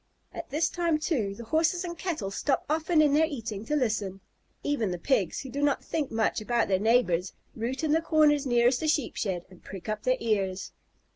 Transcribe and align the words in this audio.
At 0.33 0.49
this 0.49 0.67
time, 0.67 0.97
too, 0.97 1.35
the 1.35 1.43
Horses 1.43 1.83
and 1.83 1.95
Cattle 1.95 2.31
stop 2.31 2.65
often 2.67 3.03
in 3.03 3.13
their 3.13 3.27
eating 3.27 3.65
to 3.65 3.75
listen. 3.75 4.19
Even 4.63 4.89
the 4.89 4.97
Pigs, 4.97 5.41
who 5.41 5.49
do 5.51 5.61
not 5.61 5.83
think 5.85 6.09
much 6.09 6.41
about 6.41 6.67
their 6.69 6.79
neighbors, 6.79 7.33
root 7.55 7.83
in 7.83 7.91
the 7.91 8.01
corners 8.01 8.47
nearest 8.47 8.79
the 8.79 8.87
Sheep 8.87 9.15
shed 9.15 9.45
and 9.51 9.63
prick 9.63 9.87
up 9.87 10.01
their 10.01 10.17
ears. 10.19 10.71